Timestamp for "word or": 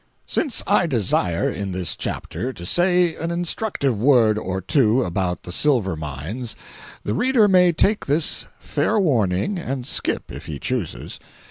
3.99-4.59